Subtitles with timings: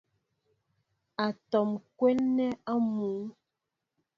[1.25, 3.21] Atɔm kwélnɛ a nuu.